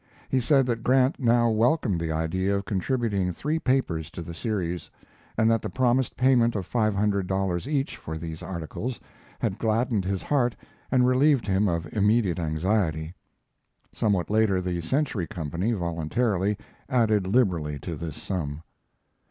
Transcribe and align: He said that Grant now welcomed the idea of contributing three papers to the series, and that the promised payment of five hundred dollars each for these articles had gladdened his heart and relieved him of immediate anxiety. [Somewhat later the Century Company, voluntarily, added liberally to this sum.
He 0.29 0.39
said 0.39 0.65
that 0.65 0.81
Grant 0.81 1.19
now 1.19 1.51
welcomed 1.51 2.01
the 2.01 2.11
idea 2.11 2.55
of 2.55 2.65
contributing 2.65 3.31
three 3.31 3.59
papers 3.59 4.09
to 4.09 4.23
the 4.23 4.33
series, 4.33 4.89
and 5.37 5.47
that 5.51 5.61
the 5.61 5.69
promised 5.69 6.17
payment 6.17 6.55
of 6.55 6.65
five 6.65 6.95
hundred 6.95 7.27
dollars 7.27 7.67
each 7.67 7.97
for 7.97 8.17
these 8.17 8.41
articles 8.41 8.99
had 9.39 9.59
gladdened 9.59 10.03
his 10.03 10.23
heart 10.23 10.55
and 10.89 11.05
relieved 11.05 11.45
him 11.45 11.67
of 11.67 11.87
immediate 11.93 12.39
anxiety. 12.39 13.13
[Somewhat 13.93 14.31
later 14.31 14.59
the 14.59 14.81
Century 14.81 15.27
Company, 15.27 15.71
voluntarily, 15.71 16.57
added 16.89 17.27
liberally 17.27 17.77
to 17.77 17.95
this 17.95 18.15
sum. 18.19 18.63